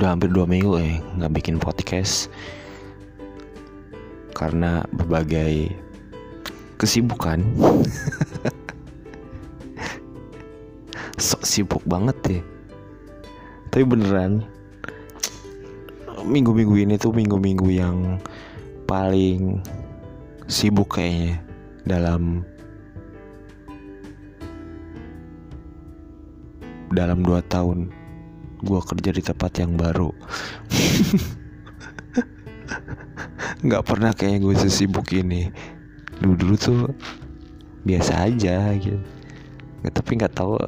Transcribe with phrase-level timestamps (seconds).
[0.00, 2.32] udah hampir dua minggu ya nggak bikin podcast.
[4.32, 5.76] Karena berbagai
[6.80, 7.44] kesibukan.
[11.20, 12.40] Sok sibuk banget ya.
[13.68, 14.40] Tapi beneran
[16.24, 18.16] minggu-minggu ini tuh minggu-minggu yang
[18.88, 19.60] paling
[20.48, 21.44] sibuk kayaknya
[21.84, 22.40] dalam
[26.88, 27.99] dalam dua tahun
[28.60, 30.10] gue kerja di tempat yang baru.
[33.66, 35.50] Nggak pernah kayaknya gue sesibuk ini.
[36.20, 36.92] Dulu dulu tuh
[37.84, 39.00] biasa aja gitu.
[39.80, 40.60] Nggak tapi nggak tahu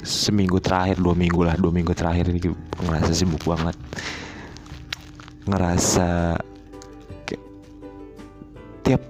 [0.00, 2.40] seminggu terakhir dua minggu lah dua minggu terakhir ini
[2.80, 3.76] ngerasa sibuk banget.
[5.44, 6.40] Ngerasa
[7.28, 7.44] kayak
[8.84, 9.02] tiap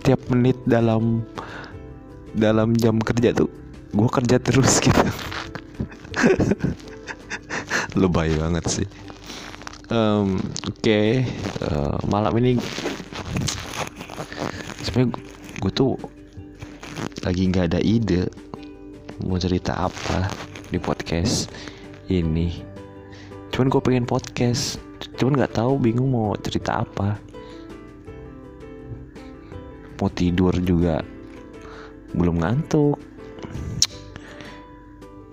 [0.00, 1.24] tiap menit dalam
[2.34, 3.46] dalam jam kerja tuh
[3.94, 5.06] gue kerja terus gitu
[8.00, 8.88] lebay banget sih.
[9.92, 11.28] Um, oke okay.
[11.60, 12.56] uh, malam ini
[14.80, 15.12] sebenarnya
[15.60, 15.92] gue tuh
[17.20, 18.28] lagi nggak ada ide
[19.22, 20.28] mau cerita apa
[20.72, 21.52] di podcast
[22.08, 22.64] ini.
[23.52, 24.80] Cuman gue pengen podcast
[25.14, 27.20] cuman nggak tahu bingung mau cerita apa.
[30.02, 31.04] Mau tidur juga
[32.14, 33.13] belum ngantuk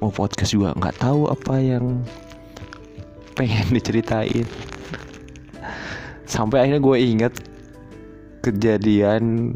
[0.02, 2.02] mau podcast juga nggak tahu apa yang
[3.38, 4.50] pengen diceritain.
[6.26, 7.34] Sampai akhirnya gue ingat
[8.42, 9.54] kejadian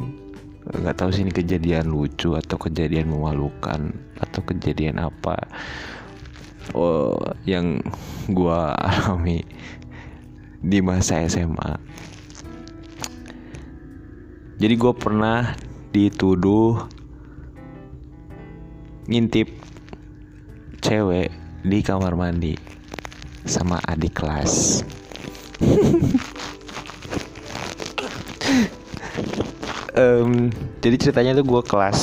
[0.66, 5.38] nggak tahu sih ini kejadian lucu atau kejadian memalukan atau kejadian apa
[6.74, 7.78] oh yang
[8.26, 9.46] gue alami
[10.66, 11.78] di masa SMA
[14.58, 15.54] jadi gue pernah
[15.94, 16.82] dituduh
[19.06, 19.65] ngintip
[20.86, 21.34] cewek
[21.66, 22.54] di kamar mandi
[23.42, 24.86] sama adik kelas.
[29.98, 30.54] um,
[30.86, 31.98] jadi ceritanya tuh gue kelas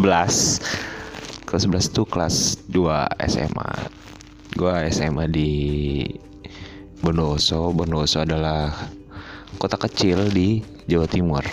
[0.00, 2.88] 11 kelas 11 tuh kelas 2
[3.28, 3.68] SMA
[4.56, 5.52] gue SMA di
[7.04, 7.76] Bondowoso.
[7.76, 8.72] Bondowoso adalah
[9.60, 11.44] kota kecil di Jawa Timur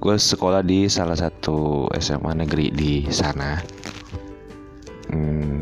[0.00, 3.60] gue sekolah di salah satu SMA negeri di sana.
[5.12, 5.60] Hmm,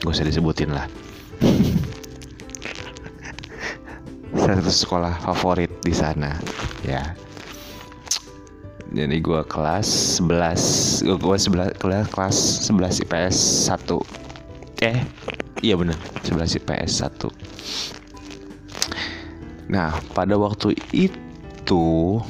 [0.00, 0.88] gue usah disebutin lah.
[4.32, 6.32] Salah satu sekolah favorit di sana
[6.80, 7.12] ya.
[8.92, 12.36] Jadi gue kelas 11 gue gue sebelas kelas kelas
[12.68, 14.22] 11 IPS 1
[14.82, 14.98] eh
[15.62, 15.94] iya bener
[16.26, 17.06] 11 IPS
[19.70, 22.20] 1 nah pada waktu itu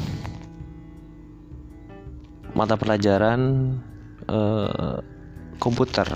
[2.53, 3.41] mata pelajaran
[4.29, 5.01] uh,
[5.57, 6.09] komputer.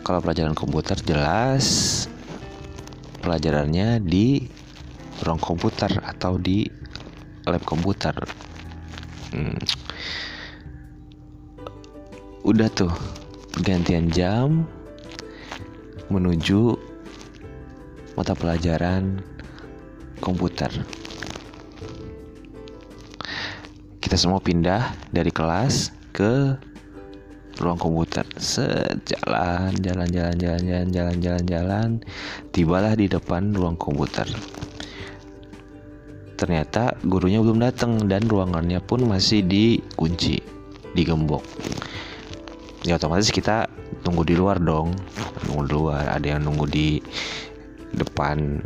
[0.00, 2.06] Kalau pelajaran komputer jelas
[3.20, 4.42] pelajarannya di
[5.22, 6.66] ruang komputer atau di
[7.46, 8.16] lab komputer.
[9.30, 9.60] Hmm.
[12.42, 12.90] Udah tuh
[13.60, 14.64] gantian jam
[16.10, 16.74] menuju
[18.16, 19.22] mata pelajaran
[20.18, 20.99] komputer.
[24.10, 26.58] Kita semua pindah dari kelas ke
[27.62, 28.26] ruang komputer.
[28.42, 31.88] Sejalan jalan jalan jalan jalan jalan jalan jalan.
[32.50, 34.26] Tibalah di depan ruang komputer.
[36.34, 40.42] Ternyata gurunya belum datang dan ruangannya pun masih dikunci
[40.98, 41.46] digembok.
[42.82, 43.70] Ya otomatis kita
[44.02, 44.90] tunggu di luar dong.
[45.46, 46.18] Tunggu di luar.
[46.18, 46.98] Ada yang nunggu di
[47.94, 48.58] depan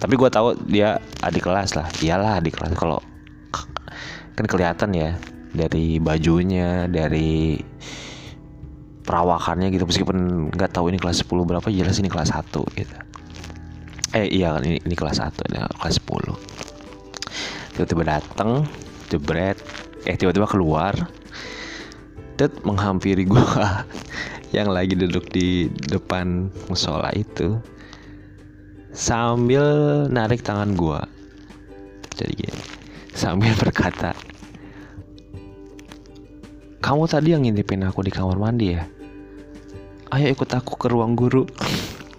[0.00, 1.86] Tapi gue tahu dia adik kelas lah.
[2.00, 2.72] Iyalah adik kelas.
[2.78, 3.02] Kalau
[4.38, 5.10] kan kelihatan ya
[5.50, 7.58] dari bajunya dari
[9.02, 9.84] perawakannya gitu.
[9.84, 12.46] Meskipun nggak tahu ini kelas 10 berapa jelas ini kelas 1
[12.78, 12.96] gitu.
[14.10, 16.34] Eh iya kan ini, ini kelas 1 ya, kelas 10
[17.74, 18.68] tiba-tiba datang
[19.08, 19.56] jebret.
[20.04, 20.92] Eh tiba-tiba keluar
[22.64, 23.84] Menghampiri gua
[24.56, 27.60] yang lagi duduk di depan musola itu
[28.96, 29.60] sambil
[30.08, 31.04] narik tangan gua.
[32.16, 32.62] Jadi gini
[33.12, 34.16] sambil berkata
[36.80, 38.88] kamu tadi yang ngintipin aku di kamar mandi ya?
[40.16, 41.44] Ayo ikut aku ke ruang guru.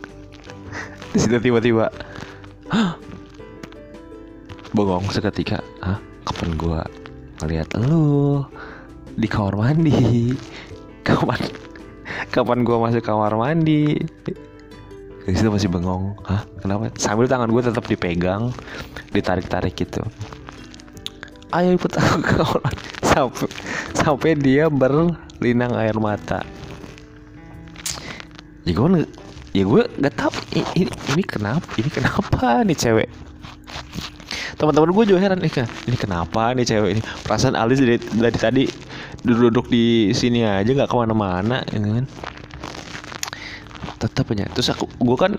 [1.12, 1.92] Di situ tiba-tiba
[4.72, 6.82] bengong seketika ah kapan gua
[7.44, 8.40] ngeliat lu
[9.16, 10.32] di kamar mandi.
[11.08, 11.42] Kapan
[12.30, 13.98] kapan gue masuk kamar mandi?
[15.26, 16.14] Di situ masih bengong.
[16.26, 16.46] Hah?
[16.62, 16.94] Kenapa?
[16.96, 18.54] Sambil tangan gue tetap dipegang
[19.10, 20.06] ditarik tarik gitu.
[21.52, 22.88] Ayo ikut aku ke kamar mandi.
[23.02, 23.48] Sampai
[23.98, 26.46] sampai dia berlinang air mata.
[28.62, 29.04] Ya gue
[29.52, 33.10] ya gue gak tau ini, ini kenapa ini kenapa nih cewek?
[34.56, 37.02] Teman-teman gue juga heran nih ini kenapa nih cewek ini?
[37.26, 38.64] Perasaan Alis dari, dari tadi
[39.22, 42.06] duduk-duduk di sini aja nggak ke mana-mana gitu kan.
[44.02, 44.50] Tetap aja.
[44.54, 45.34] Terus aku gue kan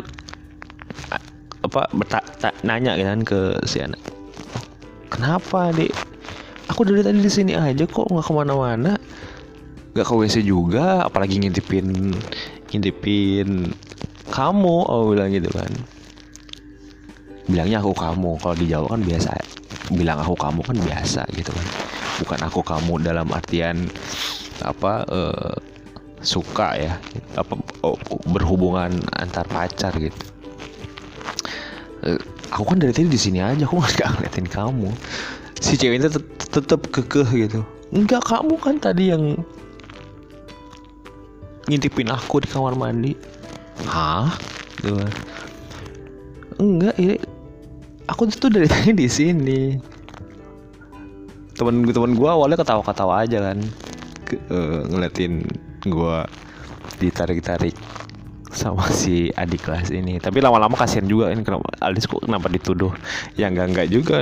[1.62, 2.20] apa berta,
[2.67, 3.99] nanya kan ke si anak
[5.12, 5.94] kenapa dek
[6.67, 8.93] aku dari tadi di sini aja kok nggak ke mana-mana.
[9.93, 12.17] Nggak ke WC juga apalagi ngintipin
[12.73, 13.70] ngintipin
[14.32, 15.70] kamu oh bilang gitu kan.
[17.46, 19.31] Bilangnya aku kamu kalau di Jawa kan biasa.
[19.93, 21.81] Bilang aku kamu kan biasa gitu kan
[22.20, 23.88] bukan aku kamu dalam artian
[24.61, 25.55] apa uh,
[26.23, 26.94] suka ya
[27.35, 27.99] apa oh,
[28.31, 30.17] berhubungan antar pacar gitu.
[32.03, 32.19] Uh,
[32.53, 34.91] aku kan dari tadi di sini aja aku nggak ngeliatin kamu.
[35.62, 36.20] Si cewek itu
[36.50, 37.61] tetap kekeh gitu.
[37.94, 39.38] Enggak kamu kan tadi yang
[41.70, 43.14] ngintipin aku di kamar mandi.
[43.87, 44.35] Hah?
[46.59, 47.17] Enggak ini
[48.11, 49.61] aku tuh dari tadi di sini
[51.62, 53.59] temen temen gue awalnya ketawa-ketawa aja kan.
[54.26, 55.47] Ke, uh, ngeliatin
[55.87, 56.17] gue
[56.99, 57.79] ditarik-tarik
[58.50, 60.19] sama si adik kelas ini.
[60.19, 62.91] Tapi lama-lama kasihan juga ini kenapa Aldis kok kenapa dituduh?
[63.38, 64.19] Ya enggak enggak juga.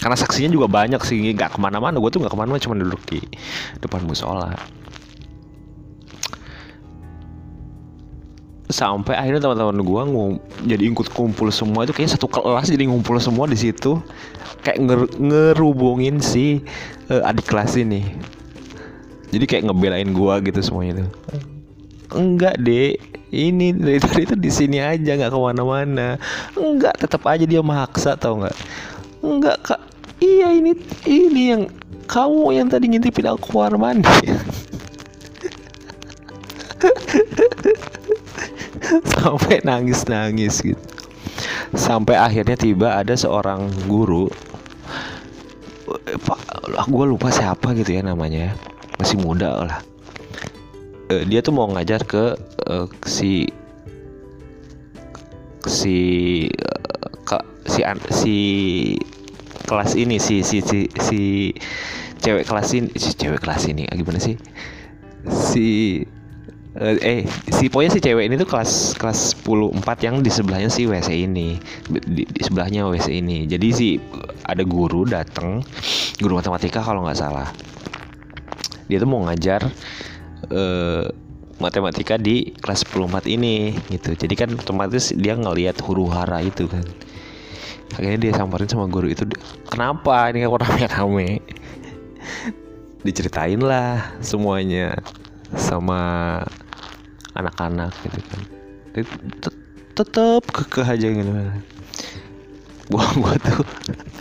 [0.00, 2.02] Karena saksinya juga banyak sih nggak ke mana-mana.
[2.02, 3.22] Gue tuh nggak ke mana-mana cuma duduk di
[3.78, 4.58] depan musola
[8.70, 10.02] sampai akhirnya teman-teman gue
[10.66, 13.98] jadi ikut kumpul semua itu kayaknya satu kelas jadi ngumpul semua di situ.
[14.64, 16.62] Kayak nger ngerubungin si
[17.10, 18.02] uh, adik kelas ini.
[19.30, 21.06] Jadi kayak ngebelain gue gitu semuanya itu
[22.10, 22.98] enggak deh
[23.30, 26.18] ini dari tadi itu di sini aja nggak ke mana-mana.
[26.58, 28.56] Enggak tetap aja dia maksa tau nggak?
[29.22, 29.80] Enggak kak.
[30.20, 30.76] Iya ini
[31.08, 31.62] ini yang
[32.10, 34.02] kamu yang tadi ngintipin aku keluar mandi
[39.16, 40.80] sampai nangis-nangis gitu.
[41.74, 44.26] Sampai akhirnya tiba ada seorang guru.
[46.26, 46.38] Pak
[46.86, 48.54] gue lupa siapa gitu ya namanya.
[48.98, 49.80] Masih muda lah.
[51.10, 52.38] Uh, dia tuh mau ngajar ke
[52.70, 53.50] uh, si
[55.66, 55.98] si
[57.26, 57.80] ke, si
[58.14, 58.36] si
[59.66, 61.20] kelas ini si si si si
[62.22, 64.38] cewek kelas ini si cewek kelas ini gimana sih?
[65.26, 66.00] Si
[66.78, 70.86] eh si pokoknya si cewek ini tuh kelas kelas 10 4 yang di sebelahnya si
[70.86, 71.58] WC ini.
[71.90, 73.42] Di, di sebelahnya WC ini.
[73.50, 73.88] Jadi si
[74.46, 75.66] ada guru datang
[76.22, 77.50] guru matematika kalau nggak salah.
[78.86, 79.66] Dia tuh mau ngajar
[80.50, 81.04] uh,
[81.58, 84.14] matematika di kelas 10 4 ini gitu.
[84.14, 86.86] Jadi kan otomatis dia ngelihat huru hara itu kan.
[87.98, 89.26] Akhirnya dia samperin sama guru itu
[89.66, 90.30] kenapa?
[90.30, 91.42] Ini kok rame-rame
[93.06, 94.94] diceritain lah semuanya
[95.56, 96.00] sama
[97.34, 98.42] anak-anak gitu kan.
[99.94, 101.30] Tetep kekeh aja gitu.
[102.90, 103.66] Gua gua tuh.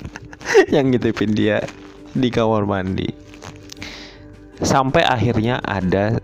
[0.74, 1.66] Yang ngitipin dia
[2.14, 3.10] di kamar mandi.
[4.60, 6.20] Sampai akhirnya ada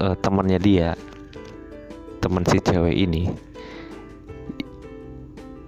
[0.00, 0.96] uh, temannya dia
[2.24, 3.28] teman si cewek ini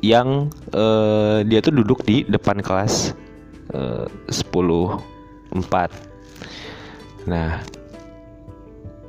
[0.02, 3.14] yang uh, dia tuh duduk di depan kelas
[3.74, 4.98] uh, sepuluh
[5.50, 5.90] empat.
[7.26, 7.58] Nah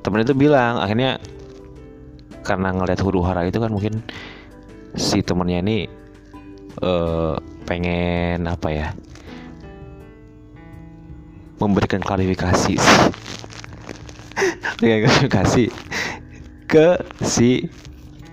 [0.01, 1.20] temen itu bilang akhirnya
[2.44, 4.01] karena ngeliat huru hara itu kan mungkin
[4.98, 5.77] si temennya ini
[6.82, 7.38] uh,
[7.68, 8.88] pengen apa ya
[11.60, 12.79] memberikan klarifikasi
[14.79, 15.63] dengan klarifikasi
[16.65, 16.88] ke
[17.22, 17.68] si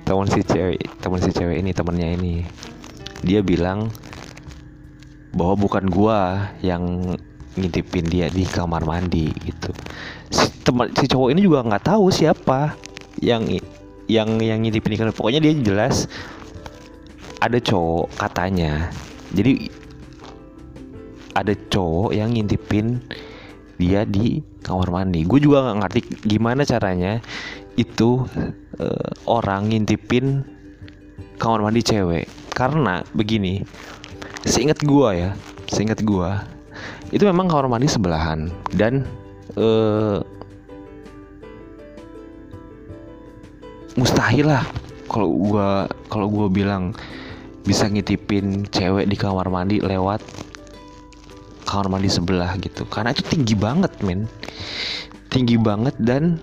[0.07, 2.35] teman si cewek teman si cewek ini temennya ini.
[3.27, 3.91] Dia bilang
[5.35, 7.17] bahwa bukan gua yang
[7.59, 9.73] ngintipin dia di kamar mandi gitu
[10.67, 12.75] teman si cowok ini juga nggak tahu siapa
[13.23, 13.47] yang
[14.11, 16.11] yang yang ngintipin kamar pokoknya dia jelas
[17.39, 18.91] ada cowok katanya.
[19.31, 19.71] Jadi
[21.37, 22.99] ada cowok yang ngintipin
[23.77, 25.23] dia di kamar mandi.
[25.23, 27.23] Gue juga nggak ngerti gimana caranya
[27.77, 28.25] itu
[28.81, 30.43] uh, orang ngintipin
[31.39, 32.27] kamar mandi cewek.
[32.57, 33.63] Karena begini
[34.43, 35.31] seingat gue ya
[35.69, 36.31] seingat gue
[37.13, 38.49] itu memang kamar mandi sebelahan.
[38.73, 39.05] Dan
[39.61, 40.25] uh,
[44.17, 44.65] mustahil lah.
[45.13, 45.69] Kalau gue
[46.09, 46.97] kalau gue bilang
[47.69, 50.25] bisa ngitipin cewek di kamar mandi lewat
[51.69, 52.89] kamar mandi sebelah gitu.
[52.89, 54.25] Karena itu tinggi banget men.
[55.29, 56.41] Tinggi banget dan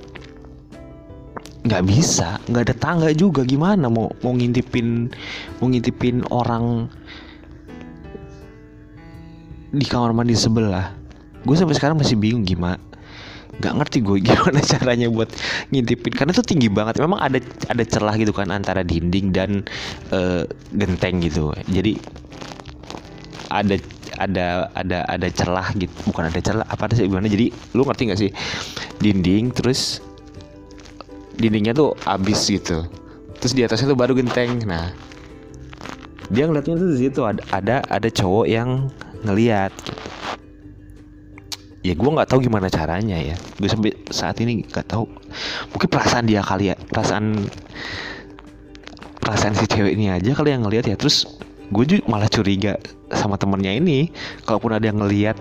[1.65, 3.42] nggak bisa nggak ada tangga juga.
[3.42, 5.10] Gimana mau mau ngintipin
[5.58, 6.86] mau ngintipin orang
[9.74, 10.94] di kamar mandi sebelah?
[11.42, 12.93] Gue sampai sekarang masih bingung gimana
[13.62, 15.30] nggak ngerti gue gimana caranya buat
[15.70, 16.14] ngintipin.
[16.16, 16.98] Karena itu tinggi banget.
[17.04, 19.62] Memang ada ada celah gitu kan antara dinding dan
[20.10, 21.54] uh, genteng gitu.
[21.70, 22.00] Jadi
[23.54, 23.78] ada
[24.18, 25.94] ada ada ada celah gitu.
[26.10, 27.30] Bukan ada celah apa sih gimana?
[27.30, 28.32] Jadi lu ngerti nggak sih?
[29.02, 30.02] Dinding terus
[31.38, 32.86] dindingnya tuh abis gitu.
[33.38, 34.66] Terus di atasnya tuh baru genteng.
[34.66, 34.90] Nah
[36.34, 37.22] dia ngeliatnya tuh di situ.
[37.22, 38.90] Ada ada ada cowok yang
[39.24, 40.03] ngeliat gitu.
[41.84, 43.36] Ya gue nggak tahu gimana caranya ya.
[43.60, 45.06] Gue sampai saat ini nggak tahu.
[45.75, 47.44] Mungkin perasaan dia kali ya perasaan
[49.20, 50.96] perasaan si cewek ini aja kali yang ngeliat ya.
[50.96, 51.28] Terus
[51.70, 52.80] gue juga malah curiga
[53.12, 54.10] sama temennya ini.
[54.48, 55.36] Kalaupun ada yang ngeliat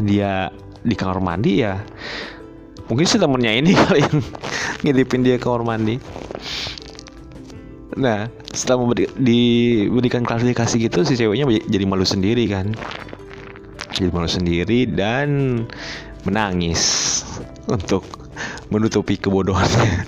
[0.00, 1.80] dia di kamar mandi ya
[2.90, 4.18] mungkin sih temennya ini kali yang
[4.84, 5.96] ngintipin dia ke kamar mandi.
[7.94, 12.74] Nah setelah diberikan klarifikasi gitu si ceweknya jadi malu sendiri kan
[13.94, 15.62] jadi malu sendiri dan
[16.26, 17.22] menangis
[17.70, 18.02] untuk
[18.68, 20.02] menutupi kebodohannya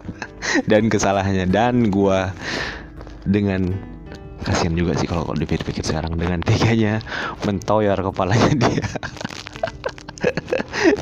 [0.70, 1.44] dan kesalahannya.
[1.52, 2.32] Dan gua
[3.28, 3.76] dengan
[4.42, 7.04] kasihan juga sih kalau dipikir-pikir sekarang dengan teganya
[7.44, 8.88] mentoyor kepalanya dia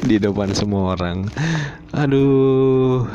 [0.03, 1.31] di depan semua orang.
[1.95, 3.07] Aduh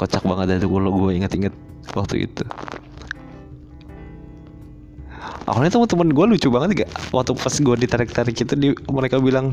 [0.00, 1.54] kocak banget itu kalau gue inget-inget
[1.92, 2.44] waktu itu
[5.50, 6.90] awalnya teman-teman gue lucu banget gak?
[7.10, 9.52] Waktu pas gue ditarik-tarik itu di, mereka bilang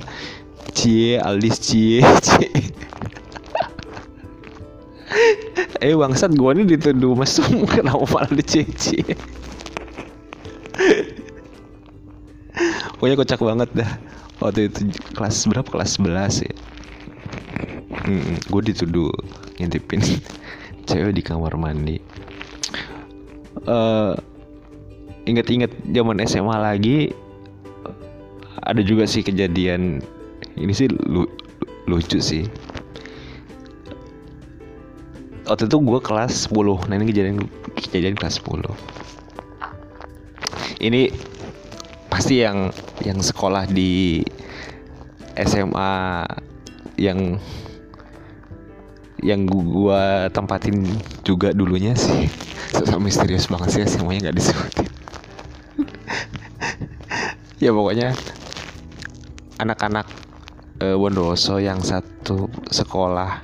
[0.78, 2.50] cie Aldis cie cie.
[5.82, 7.66] Eh bangsat gue ini dituduh mesum.
[7.74, 8.66] Kenapa malah dicie
[12.98, 13.92] pokoknya kocak banget dah.
[14.42, 15.70] Waktu itu kelas berapa?
[15.70, 16.54] Kelas 11 ya.
[18.04, 19.14] Hmm, gue dituduh
[19.58, 20.02] ngintipin
[20.90, 22.02] cewek di kamar mandi.
[23.66, 24.18] Uh,
[25.28, 27.12] inget-inget zaman SMA lagi
[28.64, 30.00] ada juga sih kejadian
[30.56, 31.28] ini sih lu,
[31.86, 32.48] lucu sih.
[35.48, 37.38] Waktu itu gue kelas 10 nah ini kejadian
[37.80, 38.68] kejadian kelas 10
[40.84, 41.08] ini
[42.12, 42.72] pasti yang
[43.04, 44.24] yang sekolah di
[45.40, 46.28] SMA
[47.00, 47.40] yang
[49.22, 50.86] yang gua tempatin
[51.26, 52.30] juga dulunya sih.
[52.78, 54.87] Susah misterius banget sih semuanya nggak disebutin
[57.58, 58.14] ya pokoknya
[59.58, 60.06] anak-anak
[60.82, 63.42] uh, Bondowoso yang satu sekolah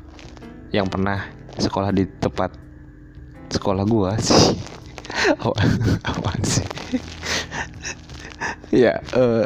[0.70, 2.54] yang pernah sekolah di tempat
[3.50, 4.58] sekolah gua sih.
[6.10, 6.66] Apaan sih?
[8.74, 9.46] Ya uh,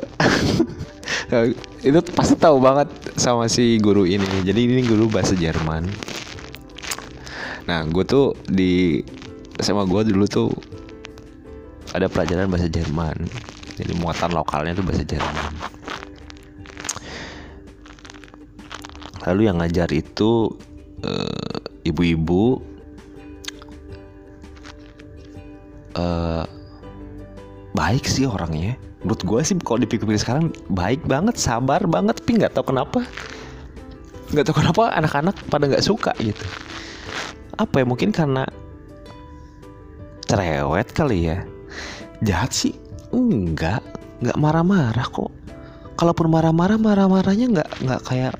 [1.87, 2.87] itu pasti tahu banget
[3.19, 4.43] sama si guru ini.
[4.43, 5.87] Jadi ini guru bahasa Jerman.
[7.67, 9.03] Nah gue tuh di
[9.59, 10.47] SMA gue dulu tuh
[11.91, 13.27] ada pelajaran bahasa Jerman
[13.77, 15.53] jadi muatan lokalnya tuh bahasa Jerman.
[19.29, 20.49] Lalu yang ngajar itu
[21.05, 22.57] uh, ibu-ibu
[25.93, 26.43] uh,
[27.77, 28.73] baik sih orangnya.
[29.05, 33.05] Menurut gue sih kalau dipikir-pikir sekarang baik banget sabar banget tapi nggak tahu kenapa.
[34.33, 36.47] Nggak tahu kenapa anak-anak pada nggak suka gitu.
[37.61, 38.49] Apa ya mungkin karena
[40.25, 41.45] cerewet kali ya.
[42.25, 43.83] Jahat sih enggak
[44.23, 45.31] nggak marah-marah kok.
[45.97, 48.35] Kalaupun marah-marah marah-marahnya nggak nggak kayak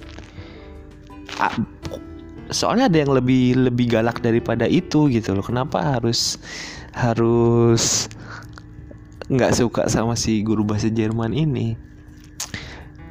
[2.49, 5.45] soalnya ada yang lebih lebih galak daripada itu gitu loh.
[5.45, 6.41] Kenapa harus
[6.95, 8.07] harus
[9.27, 11.77] nggak suka sama si guru bahasa Jerman ini?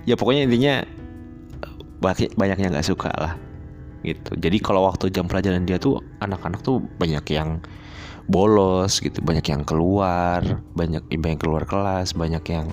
[0.06, 0.74] Ya pokoknya intinya
[2.00, 3.34] banyak banyak yang nggak suka lah
[4.06, 4.38] gitu.
[4.38, 7.58] Jadi kalau waktu jam pelajaran dia tuh anak-anak tuh banyak yang
[8.26, 10.42] bolos gitu banyak yang keluar
[10.74, 12.66] banyak banyak yang keluar kelas banyak yang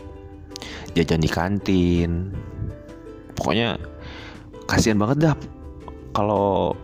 [0.94, 2.12] jajan di kantin.
[3.34, 3.78] Pokoknya
[4.70, 5.36] kasihan banget dah
[6.14, 6.78] kalau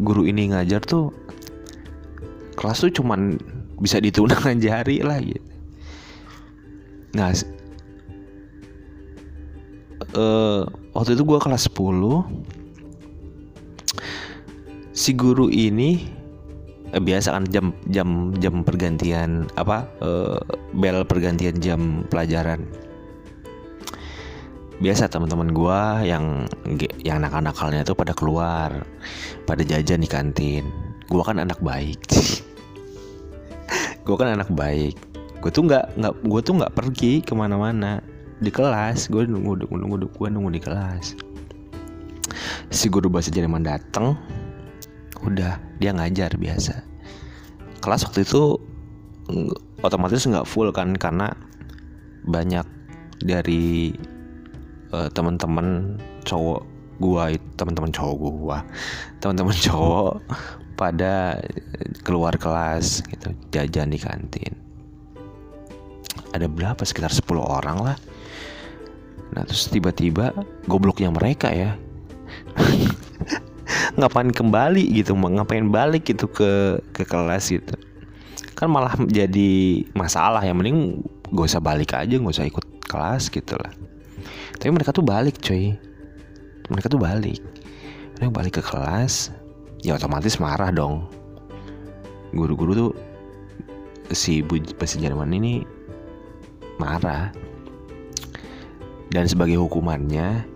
[0.00, 1.10] guru ini ngajar tuh
[2.54, 3.36] kelas tuh cuman
[3.82, 5.50] bisa dihitung dengan jari lah gitu.
[7.18, 7.34] Nah
[10.14, 10.62] uh,
[10.94, 11.74] waktu itu gue kelas 10
[14.94, 16.19] si guru ini
[16.98, 20.42] biasa kan jam jam jam pergantian apa uh,
[20.74, 22.66] bel pergantian jam pelajaran.
[24.80, 26.48] Biasa teman-teman gue yang
[27.04, 28.82] yang anak-anakalnya tuh pada keluar
[29.46, 30.66] pada jajan di kantin.
[31.06, 32.00] Gue kan anak baik.
[34.08, 34.96] Gue kan anak baik.
[35.44, 38.00] Gue tuh nggak nggak gue tuh nggak pergi ke mana-mana.
[38.40, 41.14] Di kelas gue nunggu nunggu nunggu gue nunggu di kelas.
[42.72, 44.16] Si guru bahasa Jerman datang
[45.24, 46.84] udah dia ngajar biasa.
[47.80, 48.56] Kelas waktu itu
[49.80, 51.32] otomatis nggak full kan karena
[52.26, 52.66] banyak
[53.20, 53.94] dari
[54.92, 56.60] uh, teman-teman cowok
[57.00, 58.58] gua teman-teman cowok gua
[59.24, 60.20] teman-teman cowok
[60.76, 61.36] pada
[62.04, 64.56] keluar kelas gitu jajan di kantin.
[66.30, 66.80] Ada berapa?
[66.86, 67.96] Sekitar 10 orang lah.
[69.34, 70.32] Nah terus tiba-tiba
[70.66, 71.78] gobloknya mereka ya
[73.98, 77.74] ngapain kembali gitu ngapain balik gitu ke ke kelas gitu.
[78.54, 81.00] Kan malah jadi masalah yang mending
[81.32, 83.72] gak usah balik aja gak usah ikut kelas gitu lah.
[84.60, 85.76] Tapi mereka tuh balik coy
[86.70, 87.42] mereka tuh balik.
[88.16, 89.34] Mereka balik ke kelas
[89.82, 91.10] ya otomatis marah dong.
[92.30, 92.92] Guru-guru tuh
[94.14, 95.66] si bu bahasa Jerman ini
[96.78, 97.34] marah.
[99.10, 100.46] Dan sebagai hukumannya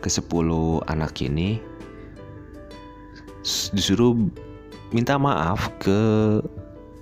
[0.00, 0.32] ke 10
[0.88, 1.60] anak ini
[3.72, 4.14] disuruh
[4.92, 5.98] minta maaf ke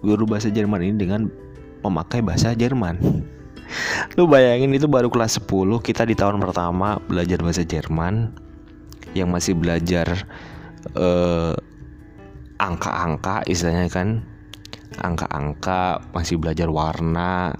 [0.02, 1.30] guru bahasa Jerman ini dengan
[1.82, 2.98] memakai bahasa Jerman.
[4.14, 5.50] Lu bayangin itu baru kelas 10
[5.82, 8.30] kita di tahun pertama belajar bahasa Jerman
[9.14, 10.26] yang masih belajar
[10.94, 11.54] uh,
[12.62, 14.08] angka-angka istilahnya kan
[15.02, 17.52] angka-angka, masih belajar warna,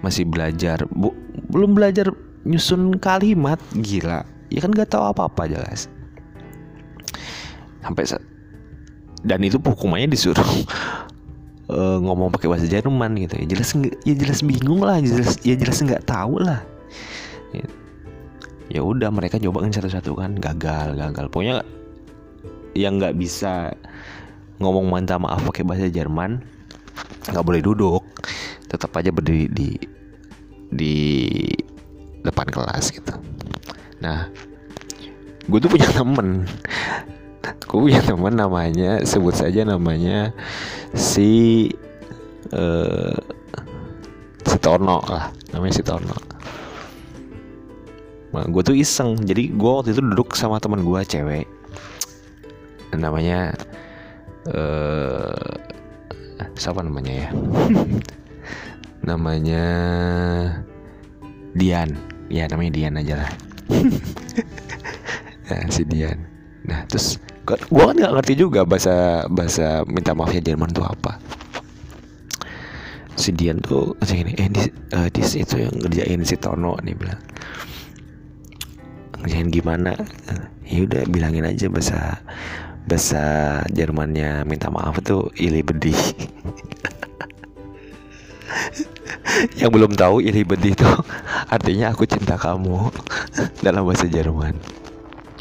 [0.00, 1.12] masih belajar bu,
[1.52, 2.12] belum belajar
[2.48, 4.24] nyusun kalimat gila.
[4.48, 5.92] Ya kan gak tahu apa-apa jelas.
[7.82, 8.04] Sampai
[9.26, 10.46] dan itu hukumannya disuruh
[11.70, 13.34] uh, ngomong pakai bahasa Jerman gitu.
[13.42, 13.70] Ya jelas
[14.06, 16.62] ya jelas bingung lah jelas ya jelas nggak tahu lah.
[17.50, 17.66] Ya,
[18.70, 21.26] ya udah mereka cobain satu-satu kan gagal gagal.
[21.30, 21.66] Pokoknya
[22.78, 23.74] yang nggak bisa
[24.62, 26.42] ngomong minta maaf pakai bahasa Jerman
[27.30, 28.02] nggak boleh duduk
[28.66, 29.70] tetap aja berdiri di
[30.68, 30.96] di
[32.22, 33.14] depan kelas gitu.
[33.98, 34.30] Nah
[35.48, 36.46] gue tuh punya temen
[37.56, 40.32] gue punya temen namanya sebut saja namanya
[40.92, 41.68] si
[42.52, 43.16] uh,
[44.44, 45.32] si Tono lah.
[45.52, 46.38] Namanya si Tono
[48.32, 49.18] nah, gue tuh iseng.
[49.24, 51.46] Jadi gue waktu itu duduk sama teman gue cewek.
[52.94, 53.52] Namanya
[54.48, 55.52] uh,
[56.54, 57.28] siapa namanya ya?
[59.08, 59.64] Namanya
[61.56, 61.90] Dian.
[62.28, 63.32] Ya namanya Dian aja lah.
[65.48, 66.28] Nah, si Dian.
[66.68, 67.16] Nah terus
[67.56, 71.16] gue kan nggak ngerti juga bahasa bahasa minta maafnya Jerman tuh apa.
[73.16, 76.92] Si Dian tuh kayak gini eh di, uh, di itu yang ngerjain si Tono nih
[76.92, 77.22] bilang.
[79.24, 79.96] Ngerjain gimana?
[80.68, 82.20] Ya udah bilangin aja bahasa
[82.84, 83.22] bahasa
[83.72, 85.96] Jermannya minta maaf tuh ili bedih.
[89.60, 90.88] Yang belum tahu ili bedih itu
[91.48, 92.90] artinya aku cinta kamu
[93.64, 94.56] dalam bahasa Jerman.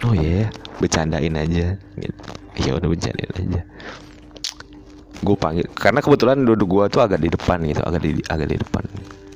[0.05, 0.47] Oh iya.
[0.47, 0.66] yeah.
[0.81, 1.77] Bercandain aja.
[1.97, 2.21] Gitu.
[2.57, 3.61] ya udah bercandain aja.
[5.17, 8.57] Gue panggil karena kebetulan duduk gue tuh agak di depan gitu agak di agak di
[8.57, 8.83] depan.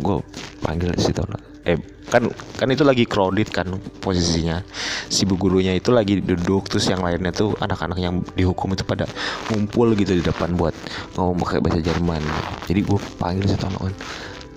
[0.01, 0.21] Gue
[0.61, 1.77] panggil si Tono eh
[2.09, 2.25] kan
[2.57, 3.69] kan itu lagi crowded kan
[4.01, 4.65] posisinya.
[5.09, 9.05] Si bu gurunya itu lagi duduk terus yang lainnya tuh anak-anak yang dihukum itu pada
[9.53, 10.73] ngumpul gitu di depan buat
[11.17, 12.21] ngomong pakai bahasa Jerman.
[12.65, 13.89] Jadi gue panggil si Tono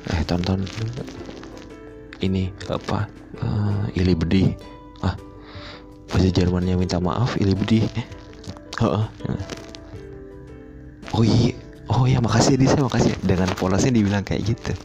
[0.04, 0.60] eh tonton
[2.20, 3.08] ini apa
[3.40, 4.44] uh, Ili Bedi.
[4.52, 4.73] ah
[6.10, 7.80] bahasa Jermannya minta maaf Ili Budi.
[8.82, 9.06] Oh,
[11.14, 11.54] oh iya.
[11.84, 13.12] Oh ya makasih Disa makasih.
[13.20, 14.72] Dengan polosnya dibilang kayak gitu.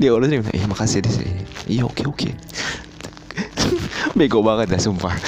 [0.00, 1.12] Dia urusin iya makasih deh
[1.66, 2.30] iya oke oke.
[4.18, 5.14] Bego banget dah sumpah.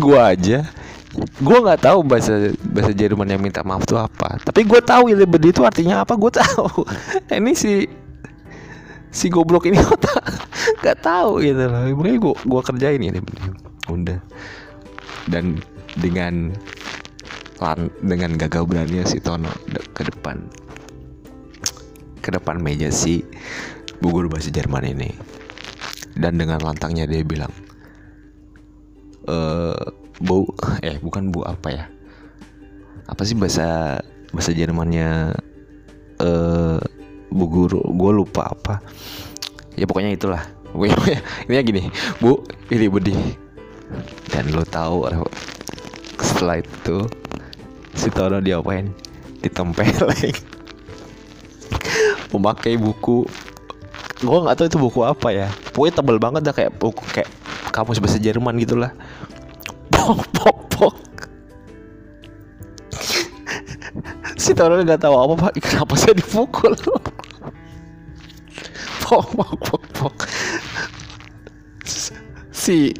[0.00, 0.64] Gua aja
[1.38, 4.38] gua nggak tahu bahasa bahasa Jerman yang minta maaf tuh apa.
[4.42, 6.82] Tapi gua tahu ya itu artinya apa gua tahu.
[7.30, 7.86] Ini si
[9.14, 9.78] si goblok ini
[10.82, 11.86] nggak tahu gitu loh.
[11.94, 13.22] Makanya gua gua kerjain ini
[13.86, 14.18] udah.
[15.30, 15.62] Dan
[15.96, 16.50] dengan
[18.02, 19.48] dengan gagah berani si Tono
[19.94, 20.42] ke depan.
[22.20, 23.22] Ke depan meja si
[24.02, 25.14] bu guru bahasa Jerman ini.
[26.18, 27.50] Dan dengan lantangnya dia bilang
[29.26, 29.36] e,
[30.22, 30.46] bu
[30.82, 31.84] eh bukan bu apa ya?
[33.08, 34.00] Apa sih bahasa
[34.34, 35.32] bahasa Jermannya
[36.20, 36.78] eh
[37.34, 38.78] bu guru gue lupa apa.
[39.74, 40.46] Ya pokoknya itulah.
[41.50, 41.90] Ini gini
[42.22, 43.14] bu ini budi.
[44.30, 45.06] Dan lo tahu
[46.18, 47.06] setelah itu
[47.94, 48.90] si Tono diapain?
[49.42, 50.34] Ditempelin.
[52.34, 53.22] Memakai buku.
[54.18, 55.46] Gue nggak tahu itu buku apa ya.
[55.70, 57.30] Pokoknya tebel banget dah kayak buku kayak
[57.70, 58.90] kamus bahasa Jerman gitulah.
[59.94, 60.96] Pok pok pok.
[64.34, 65.52] Si Tono nggak tahu apa pak.
[65.62, 66.74] Kenapa saya dipukul
[69.04, 70.16] pok pok pok pok.
[72.48, 72.96] Si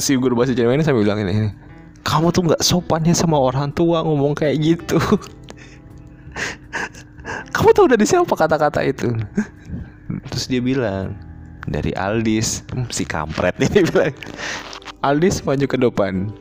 [0.00, 1.52] si guru bahasa Jerman ini sambil bilang ini
[2.02, 4.98] kamu tuh nggak sopan ya sama orang tua ngomong kayak gitu.
[7.54, 9.14] Kamu tahu dari siapa kata-kata itu?
[10.34, 11.14] Terus dia bilang
[11.70, 12.66] dari Aldis.
[12.90, 14.10] Si kampret ini bilang.
[15.00, 16.34] Aldis maju ke depan.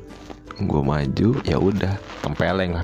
[0.61, 1.93] Gue maju ya udah
[2.25, 2.77] tempeleng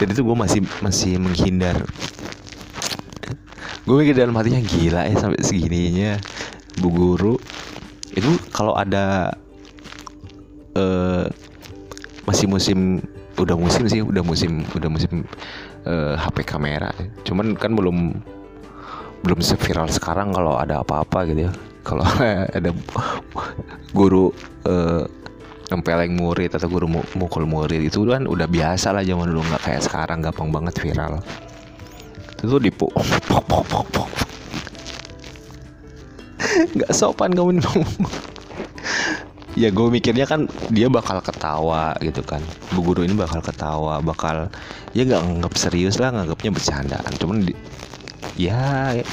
[0.00, 1.76] jadi itu gue masih masih menghindar.
[3.84, 6.16] Gue mikir dalam hatinya gila ya sampai segininya
[6.80, 7.34] bu guru.
[8.16, 9.36] Itu kalau ada
[10.72, 11.28] uh,
[12.24, 13.04] masih musim
[13.36, 15.28] udah musim sih udah musim udah musim
[15.84, 16.88] uh, eh, HP kamera.
[17.28, 18.16] Cuman kan belum
[19.20, 21.52] belum seviral sekarang kalau ada apa-apa gitu ya.
[21.84, 22.08] Kalau
[22.56, 22.72] ada
[23.92, 24.32] guru
[24.64, 25.04] uh,
[25.70, 27.80] nempeleng murid atau guru mukul murid.
[27.86, 31.22] Itu kan udah biasa lah zaman dulu nggak kayak sekarang gampang banget viral.
[32.36, 32.90] Itu tuh dipu
[36.50, 37.62] nggak sopan kamu
[39.58, 42.42] ya gue mikirnya kan dia bakal ketawa gitu kan.
[42.74, 44.50] Bu guru ini bakal ketawa bakal
[44.94, 47.12] ya nggak nganggap serius lah nganggapnya bercandaan.
[47.18, 47.54] Cuman di,
[48.38, 49.06] ya, ya.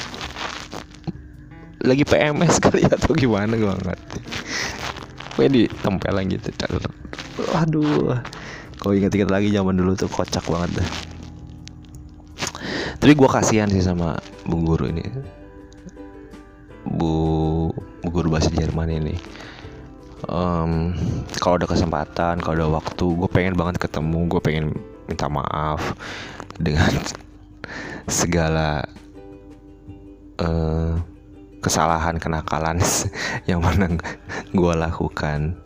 [1.86, 4.47] Lagi PMS kali atau gimana gue ngerti
[5.38, 6.50] gue tempelan gitu
[7.54, 8.18] aduh.
[8.78, 10.90] Kalau inget-inget lagi zaman dulu tuh kocak banget dah
[12.98, 15.06] tapi gue kasihan sih sama bu guru ini.
[16.88, 17.14] Bu,
[18.02, 19.16] bu guru bahasa Jerman ini.
[20.26, 20.98] Um,
[21.38, 24.66] kalau ada kesempatan kalau ada waktu gue pengen banget ketemu gue pengen
[25.06, 25.94] minta maaf
[26.58, 26.90] dengan
[28.10, 28.82] segala
[30.42, 30.98] uh,
[31.64, 32.78] kesalahan kenakalan
[33.50, 33.98] yang mana
[34.54, 35.58] gue lakukan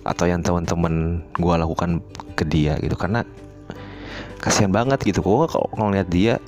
[0.00, 2.00] atau yang teman-teman gue lakukan
[2.34, 2.96] ke dia gitu.
[2.96, 3.24] Karena
[4.40, 5.20] kasihan banget gitu.
[5.20, 6.40] Gue kalau ngeliat dia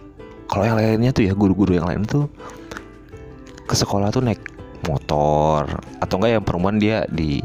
[0.52, 2.28] kalau yang lainnya tuh ya guru-guru yang lain tuh
[3.64, 4.52] ke sekolah tuh naik
[4.84, 5.64] motor
[6.02, 7.40] atau enggak yang perempuan dia di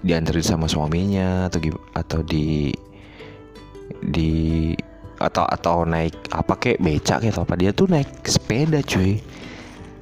[0.00, 1.60] diantarin sama suaminya atau
[1.92, 2.72] atau di
[4.00, 4.72] di
[5.16, 9.20] atau atau naik apa kayak becak atau apa dia tuh naik sepeda cuy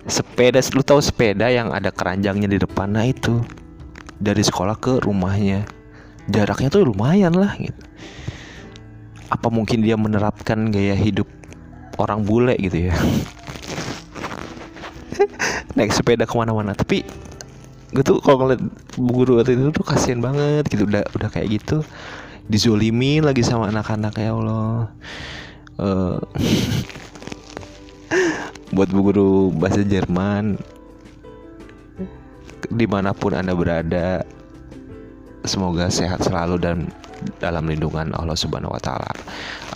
[0.04, 2.92] sepeda lu tahu sepeda yang ada keranjangnya di depan?
[2.92, 3.40] Nah itu.
[4.20, 5.66] Dari sekolah ke rumahnya.
[6.30, 7.76] Jaraknya tuh lumayan lah gitu.
[9.28, 11.28] Apa mungkin dia menerapkan gaya hidup
[12.00, 12.94] orang bule gitu ya?
[15.76, 16.72] Naik sepeda ke mana-mana.
[16.72, 17.04] Tapi
[17.94, 18.62] gue tuh kalau ngeliat
[18.96, 20.88] guru waktu itu tuh kasihan banget gitu.
[20.88, 21.84] Udah udah kayak gitu
[22.48, 24.92] dizolimi lagi sama anak-anak ya Allah.
[25.74, 26.22] Uh,
[28.74, 30.58] buat bu guru bahasa Jerman
[32.68, 34.26] di mana pun anda berada
[35.46, 36.90] semoga sehat selalu dan
[37.38, 39.12] dalam lindungan Allah Subhanahu Wa Taala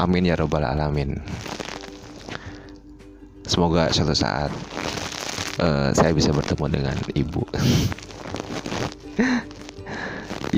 [0.03, 1.15] amin ya robbal alamin
[3.49, 4.53] semoga suatu saat
[5.63, 7.43] uh, saya bisa bertemu dengan ibu.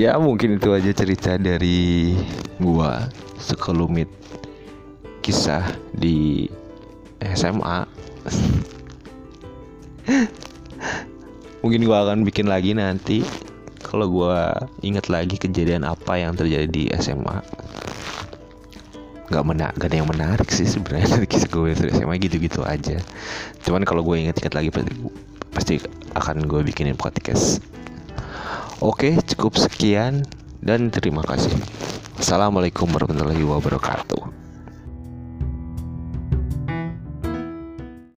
[0.00, 2.14] ya mungkin itu aja cerita dari
[2.60, 3.08] gua
[3.40, 4.08] sekelumit
[5.24, 6.48] kisah di
[7.22, 7.99] SMA.
[11.62, 13.22] Mungkin gua akan bikin lagi nanti
[13.80, 17.40] kalau gua ingat lagi kejadian apa yang terjadi di SMA
[19.30, 22.98] nggak menak gak ada yang menarik sih sebenarnya dari kisah gue dari SMA gitu-gitu aja.
[23.62, 24.90] Cuman kalau gue inget-inget lagi pasti
[25.54, 25.74] pasti
[26.18, 27.62] akan gue bikinin podcast.
[28.82, 30.26] Oke cukup sekian
[30.58, 31.54] dan terima kasih.
[32.18, 34.49] Assalamualaikum warahmatullahi wabarakatuh.